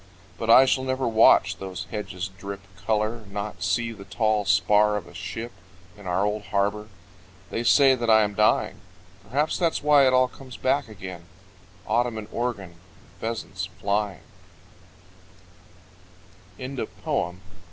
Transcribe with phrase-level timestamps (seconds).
[0.39, 5.05] But I shall never watch those hedges drip Color, not see the tall spar of
[5.05, 5.51] a ship
[5.95, 6.87] In our old harbor.
[7.51, 8.81] They say that I am dying,
[9.21, 11.25] Perhaps that's why it all comes back again:
[11.85, 12.79] Autumn in Oregon and
[13.19, 14.21] pheasants flying
[16.57, 17.41] Song.